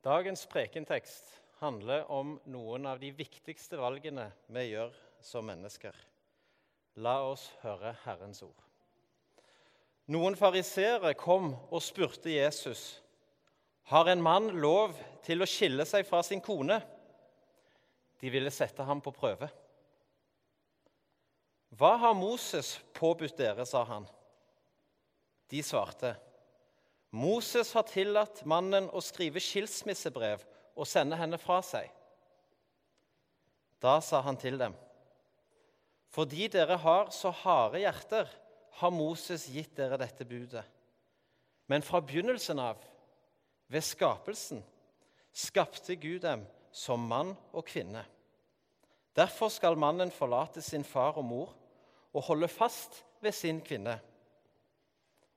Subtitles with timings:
[0.00, 1.26] Dagens prekentekst
[1.60, 5.92] handler om noen av de viktigste valgene vi gjør som mennesker.
[7.04, 8.62] La oss høre Herrens ord.
[10.10, 13.02] Noen fariseere kom og spurte Jesus
[13.92, 16.80] har en mann lov til å skille seg fra sin kone.
[18.24, 19.50] De ville sette ham på prøve.
[21.76, 24.08] Hva har Moses påbudt dere, sa han.
[25.50, 26.14] De svarte.
[27.10, 30.44] Moses har tillatt mannen å skrive skilsmissebrev
[30.78, 31.88] og sende henne fra seg.
[33.82, 34.76] Da sa han til dem,
[36.10, 38.28] fordi dere har så harde hjerter,
[38.80, 40.64] har Moses gitt dere dette budet.
[41.70, 42.78] Men fra begynnelsen av,
[43.70, 44.62] ved skapelsen,
[45.30, 46.42] skapte Gud dem
[46.74, 48.02] som mann og kvinne.
[49.14, 51.54] Derfor skal mannen forlate sin far og mor
[52.10, 53.98] og holde fast ved sin kvinne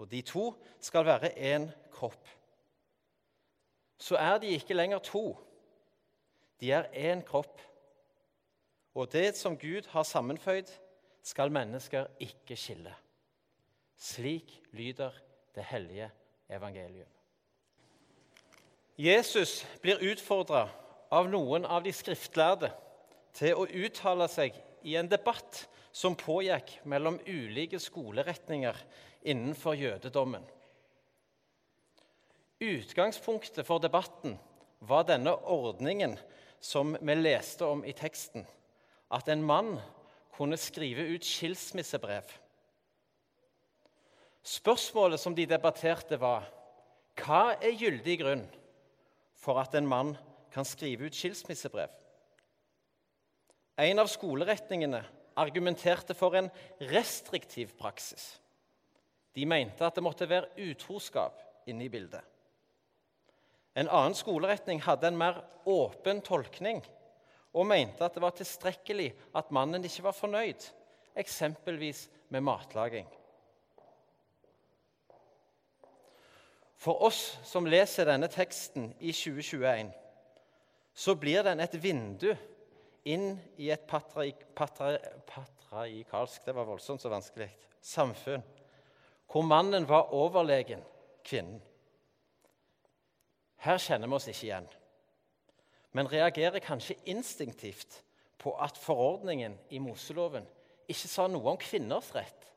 [0.00, 2.28] og de to skal være én kropp.
[4.00, 5.36] Så er de ikke lenger to.
[6.60, 7.60] De er én kropp.
[8.94, 10.72] Og det som Gud har sammenføyd,
[11.22, 12.94] skal mennesker ikke skille.
[13.96, 15.10] Slik lyder
[15.54, 16.10] det hellige
[16.48, 17.08] evangelium.
[18.98, 20.68] Jesus blir utfordra
[21.12, 22.72] av noen av de skriftlærde
[23.36, 28.76] til å uttale seg i en debatt som pågikk mellom ulike skoleretninger
[29.22, 30.44] innenfor jødedommen.
[32.60, 34.36] Utgangspunktet for debatten
[34.84, 36.16] var denne ordningen
[36.60, 38.44] som vi leste om i teksten,
[39.10, 39.78] at en mann
[40.36, 42.28] kunne skrive ut skilsmissebrev.
[44.42, 46.46] Spørsmålet som de debatterte, var
[47.20, 48.44] hva er gyldig grunn
[49.36, 50.14] for at en mann
[50.52, 51.90] kan skrive ut skilsmissebrev?
[53.80, 55.02] En av skoleretningene
[55.38, 56.50] argumenterte for en
[56.90, 58.40] restriktiv praksis.
[59.34, 61.38] De mente at det måtte være utroskap
[61.70, 62.22] inne i bildet.
[63.78, 66.82] En annen skoleretning hadde en mer åpen tolkning
[67.54, 70.66] og mente at det var tilstrekkelig at mannen ikke var fornøyd,
[71.18, 73.08] eksempelvis med matlaging.
[76.80, 79.90] For oss som leser denne teksten i 2021,
[80.96, 82.30] så blir den et vindu
[83.08, 87.48] inn i et patriarkalsk Det var voldsomt så vanskelig
[87.80, 88.42] samfunn
[89.30, 90.82] hvor mannen var overlegen
[91.22, 91.62] kvinnen.
[93.62, 94.66] Her kjenner vi oss ikke igjen,
[95.94, 98.00] men reagerer kanskje instinktivt
[98.40, 100.48] på at forordningen i Moseloven
[100.90, 102.48] ikke sa noe om kvinners rett.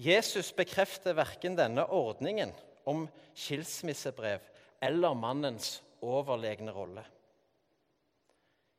[0.00, 2.52] Jesus bekrefter verken denne ordningen
[2.88, 3.06] om
[3.36, 4.40] skilsmissebrev
[4.80, 7.04] eller mannens overlegne rolle.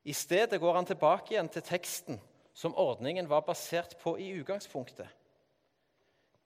[0.04, 2.22] I stedet går han tilbake igjen til teksten
[2.54, 5.08] som ordningen var basert på i utgangspunktet.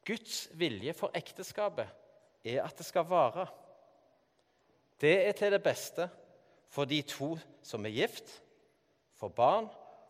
[0.06, 1.88] Guds vilje for ekteskapet
[2.46, 3.48] er at det skal vare.
[5.02, 6.10] Det er til det beste
[6.70, 8.42] for de to som er gift,
[9.16, 9.68] for barn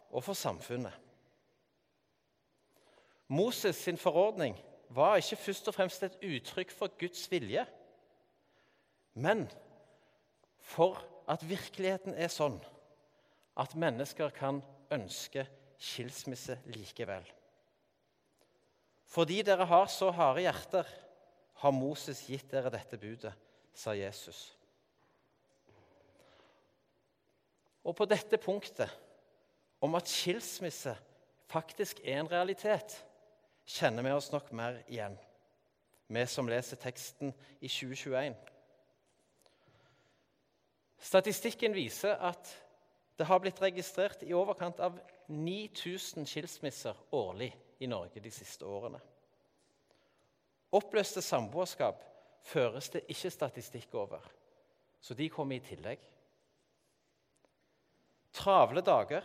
[0.10, 0.94] og for samfunnet.
[3.28, 4.58] Moses sin forordning
[4.90, 7.66] var ikke først og fremst et uttrykk for Guds vilje,
[9.14, 9.48] men
[10.66, 11.00] for
[11.30, 12.58] at virkeligheten er sånn
[13.62, 14.60] at mennesker kan
[14.94, 15.46] ønske
[15.82, 17.26] skilsmisse likevel.
[19.06, 20.88] Fordi dere har så harde hjerter,
[21.62, 23.32] har Moses gitt dere dette budet,
[23.76, 24.50] sa Jesus.
[27.86, 28.90] Og på dette punktet,
[29.84, 30.96] om at skilsmisse
[31.52, 32.98] faktisk er en realitet,
[33.70, 35.16] kjenner vi oss nok mer igjen,
[36.10, 38.36] vi som leser teksten i 2021.
[41.02, 42.50] Statistikken viser at
[43.16, 44.98] det har blitt registrert i overkant av
[45.32, 49.00] 9000 skilsmisser årlig i Norge de siste årene.
[50.76, 52.02] Oppløste samboerskap
[52.46, 54.24] føres det ikke statistikk over,
[55.00, 56.02] så de kommer i tillegg.
[58.36, 59.24] Travle dager,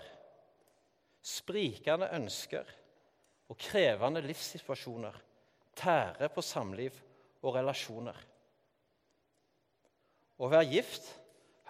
[1.21, 2.69] sprikende ønsker
[3.51, 5.17] og krevende livssituasjoner
[5.77, 6.95] tærer på samliv
[7.43, 8.17] og relasjoner.
[10.41, 11.11] Å være gift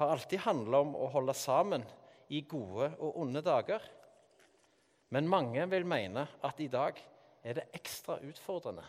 [0.00, 1.84] har alltid handla om å holde sammen
[2.32, 3.84] i gode og onde dager.
[5.12, 6.98] Men mange vil mene at i dag
[7.44, 8.84] er det ekstra utfordrende,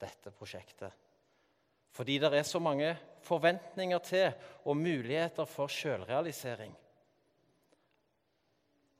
[0.00, 0.92] dette prosjektet.
[1.94, 2.90] Fordi det er så mange
[3.24, 4.32] forventninger til
[4.66, 6.74] og muligheter for selvrealisering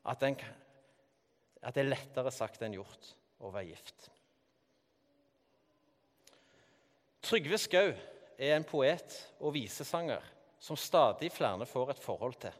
[0.05, 4.09] at, at det er lettere sagt enn gjort å være gift.
[7.25, 7.91] Trygve Skau
[8.37, 10.25] er en poet og visesanger
[10.65, 12.55] som stadig flere får et forhold til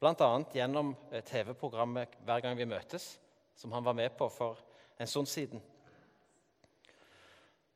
[0.00, 0.28] bl.a.
[0.52, 3.18] gjennom eh, TV-programmet 'Hver gang vi møtes',
[3.54, 4.58] som han var med på for
[4.98, 5.60] en stund siden.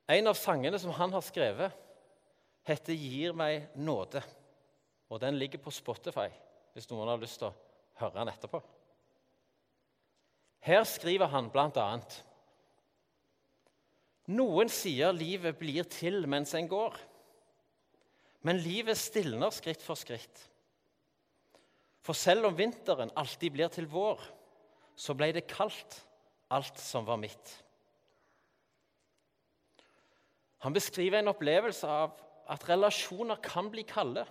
[0.09, 1.73] En av sangene som han har skrevet,
[2.65, 4.25] heter 'Gir meg nåde',
[5.09, 6.29] og den ligger på Spotify
[6.73, 7.55] hvis noen har lyst til å
[8.01, 8.61] høre den etterpå.
[10.61, 12.01] Her skriver han bl.a.:
[14.27, 16.97] Noen sier livet blir til mens en går,
[18.45, 20.43] men livet stilner skritt for skritt.
[22.05, 24.21] For selv om vinteren alltid blir til vår,
[24.95, 26.03] så ble det kaldt,
[26.53, 27.55] alt som var mitt.
[30.65, 32.21] Han beskriver en opplevelse av
[32.53, 34.27] at relasjoner kan bli kalde.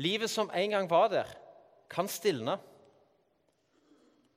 [0.00, 1.32] Livet som en gang var der,
[1.92, 2.58] kan stilne.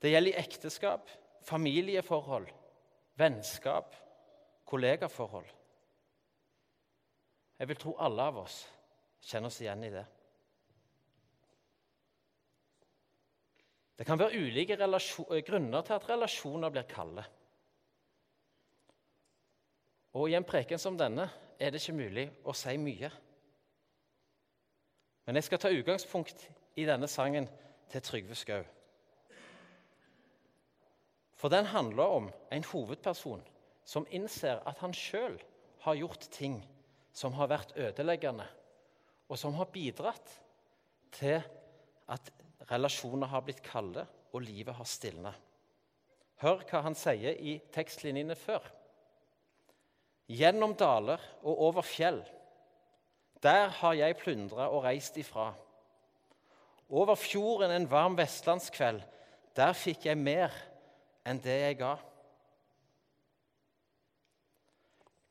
[0.03, 1.11] Det gjelder i ekteskap,
[1.47, 2.47] familieforhold,
[3.19, 3.95] vennskap,
[4.67, 5.47] kollegaforhold.
[7.59, 8.63] Jeg vil tro alle av oss
[9.25, 10.03] kjenner oss igjen i det.
[13.95, 17.23] Det kan være ulike grunner til at relasjoner blir kalde.
[20.15, 21.29] Og i en preken som denne
[21.59, 23.11] er det ikke mulig å si mye.
[25.25, 26.43] Men jeg skal ta utgangspunkt
[26.75, 27.47] i denne sangen
[27.91, 28.63] til Trygve Skau.
[31.35, 33.43] For den handler om en hovedperson
[33.85, 35.39] som innser at han sjøl
[35.85, 36.61] har gjort ting
[37.15, 38.45] som har vært ødeleggende,
[39.31, 40.33] og som har bidratt
[41.15, 41.39] til
[42.11, 42.31] at
[42.69, 44.03] relasjoner har blitt kalde
[44.35, 45.31] og livet har stilna.
[46.43, 48.65] Hør hva han sier i tekstlinjene før
[50.25, 52.19] gjennom daler og over fjell.
[53.43, 55.51] Der har jeg plyndra og reist ifra.
[56.89, 59.03] Over fjorden en varm vestlandskveld,
[59.55, 60.53] der fikk jeg mer
[61.25, 61.95] enn det jeg ga.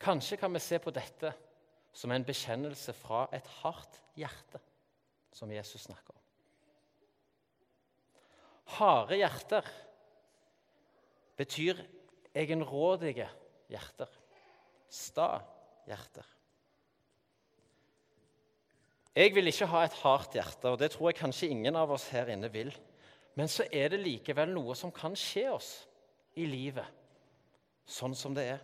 [0.05, 1.33] Kanskje kan vi se på dette
[1.95, 4.61] som en bekjennelse fra et hardt hjerte,
[5.35, 6.21] som Jesus snakker om.
[8.75, 9.67] Harde hjerter
[11.39, 11.81] betyr
[12.35, 13.29] egenrådige
[13.71, 14.11] hjerter
[14.95, 15.39] sta
[15.89, 16.27] hjerter.
[19.15, 22.09] Jeg vil ikke ha et hardt hjerte, og det tror jeg kanskje ingen av oss
[22.11, 22.73] her inne vil.
[23.39, 25.71] Men så er det likevel noe som kan skje oss
[26.39, 26.87] i livet,
[27.87, 28.63] sånn som det er.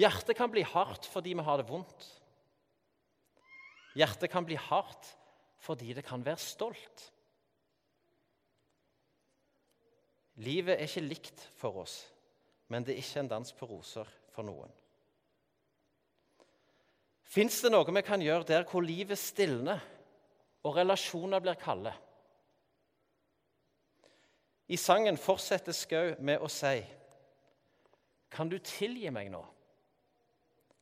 [0.00, 2.06] Hjertet kan bli hardt fordi vi har det vondt.
[3.98, 5.10] Hjertet kan bli hardt
[5.60, 7.02] fordi det kan være stolt.
[10.40, 11.98] Livet er ikke likt for oss
[12.70, 14.70] men det er ikke en dans på roser for noen.
[17.30, 19.82] Fins det noe vi kan gjøre der hvor livet stilner
[20.66, 21.92] og relasjoner blir kalde?
[24.70, 26.78] I sangen fortsetter Skau med å si
[28.30, 29.42] Kan du tilgi meg nå?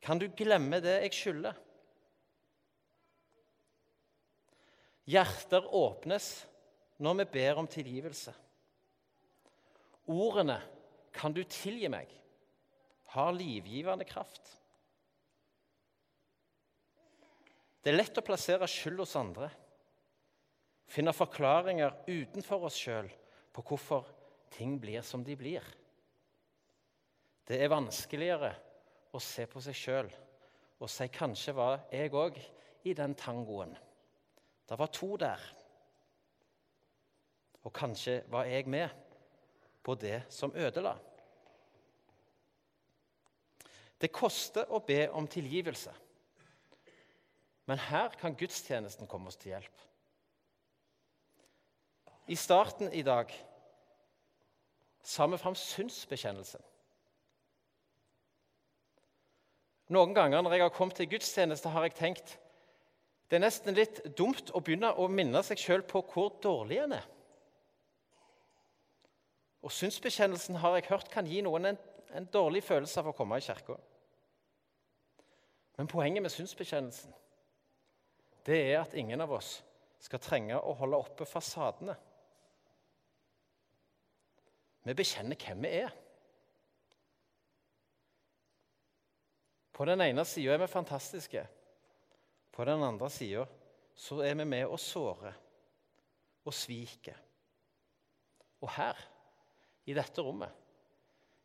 [0.04, 1.56] Kan du glemme det jeg skylder?
[5.08, 6.28] Hjerter åpnes
[7.00, 8.34] når vi ber om tilgivelse.
[10.08, 10.58] Ordene
[11.16, 12.10] kan du tilgi meg?
[13.14, 14.58] Har livgivende kraft.
[17.80, 19.48] Det er lett å plassere skyld hos andre,
[20.88, 23.08] finne forklaringer utenfor oss sjøl
[23.54, 24.08] på hvorfor
[24.52, 25.64] ting blir som de blir.
[27.48, 28.52] Det er vanskeligere
[29.18, 30.08] å se på seg sjøl
[30.78, 32.38] og si 'kanskje var jeg òg
[32.84, 33.76] i den tangoen'.
[34.68, 35.40] Det var to der.
[37.64, 38.88] Og kanskje var jeg med
[39.82, 40.96] på det som ødela.
[44.00, 45.92] Det koster å be om tilgivelse.
[47.66, 49.74] Men her kan gudstjenesten komme oss til hjelp.
[52.28, 53.32] I starten i dag
[55.02, 56.62] sa vi fram synsbekjennelsen.
[59.88, 62.36] Noen ganger når jeg har kommet til gudstjeneste, har jeg tenkt
[63.28, 66.94] det er nesten litt dumt å begynne å minne seg sjøl på hvor dårlig en
[66.96, 67.04] er.
[69.60, 71.80] Og synsbekjennelsen har jeg hørt kan gi noen en,
[72.16, 73.76] en dårlig følelse av å komme i kirka.
[75.76, 77.12] Men poenget med synsbekjennelsen
[78.48, 79.58] det er at ingen av oss
[80.00, 81.98] skal trenge å holde oppe fasadene.
[84.88, 85.92] Vi bekjenner hvem vi er.
[89.78, 91.44] På den ene sida er vi fantastiske.
[92.50, 93.44] På den andre sida
[93.94, 95.30] så er vi med å såre
[96.42, 97.14] og svike.
[98.58, 98.98] Og her
[99.86, 100.50] i dette rommet,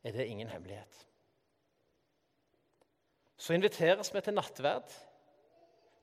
[0.03, 0.97] er det ingen hemmelighet.
[3.37, 4.89] Så inviteres vi til nattverd,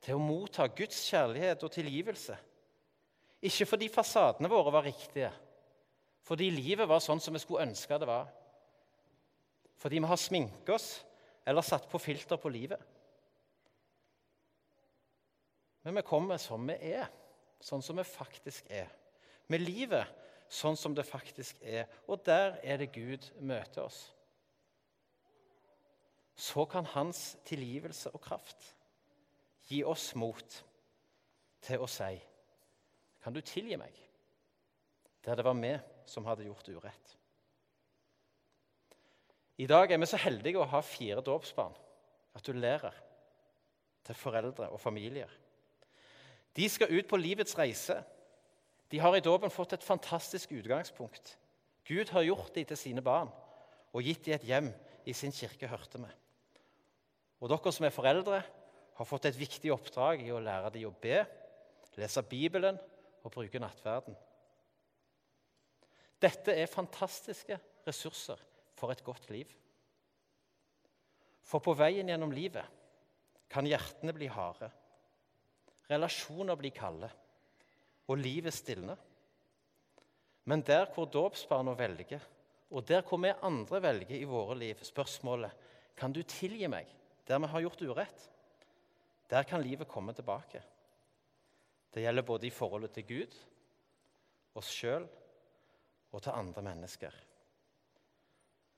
[0.01, 2.39] til å motta Guds kjærlighet og tilgivelse.
[3.43, 5.35] Ikke fordi fasadene våre var riktige,
[6.23, 8.31] fordi livet var sånn som vi skulle ønske det var.
[9.83, 10.93] Fordi vi har sminket oss
[11.47, 12.81] eller satt på filter på livet.
[15.83, 17.07] Men vi kommer som vi er,
[17.61, 18.91] sånn som vi faktisk er.
[19.49, 20.09] Med livet
[20.51, 21.87] sånn som det faktisk er.
[22.11, 24.11] Og der er det Gud møter oss.
[26.41, 28.63] så kan hans tilgivelse og kraft
[29.69, 30.55] gi oss mot
[31.61, 32.17] til å si
[33.21, 33.93] Kan du tilgi meg?
[35.21, 35.75] Der det var vi
[36.07, 37.17] som hadde gjort urett.
[39.61, 41.75] I dag er vi så heldige å ha fire dåpsbarn.
[42.33, 42.95] Gratulerer
[44.07, 45.29] til foreldre og familier.
[46.57, 47.99] De skal ut på livets reise.
[48.91, 51.35] De har i dåpen fått et fantastisk utgangspunkt.
[51.85, 53.29] Gud har gjort dem til sine barn
[53.93, 54.73] og gitt dem et hjem
[55.05, 56.11] i sin kirke, hørte vi.
[57.41, 58.43] Og dere som er foreldre,
[59.01, 61.23] har fått et viktig oppdrag i å lære dem å be,
[62.01, 62.79] lese Bibelen
[63.25, 64.17] og bruke nattverden.
[66.21, 68.41] Dette er fantastiske ressurser
[68.81, 69.51] for et godt liv.
[71.45, 72.79] For på veien gjennom livet
[73.51, 74.71] kan hjertene bli harde,
[75.91, 77.11] relasjoner bli kalde
[78.11, 78.97] og livet stilne.
[80.49, 82.23] Men der hvor dåpsbarna velger,
[82.71, 85.69] og der hvor vi andre velger i våre liv, spørsmålet
[85.99, 86.89] kan du tilgi meg
[87.29, 88.23] der vi har gjort urett,
[89.31, 90.63] der kan livet komme tilbake.
[91.95, 93.37] Det gjelder både i forholdet til Gud,
[94.59, 95.07] oss sjøl
[96.11, 97.15] og til andre mennesker.